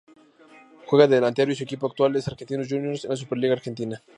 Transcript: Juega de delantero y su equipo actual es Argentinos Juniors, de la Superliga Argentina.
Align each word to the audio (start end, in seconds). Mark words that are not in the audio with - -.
Juega 0.87 1.05
de 1.05 1.13
delantero 1.13 1.51
y 1.51 1.55
su 1.55 1.61
equipo 1.63 1.85
actual 1.85 2.15
es 2.15 2.27
Argentinos 2.27 2.67
Juniors, 2.67 3.03
de 3.03 3.09
la 3.09 3.15
Superliga 3.15 3.53
Argentina. 3.53 4.01